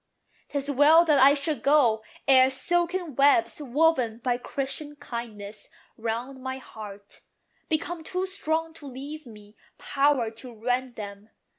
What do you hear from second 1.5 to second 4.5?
go, ere silken webs, Woven by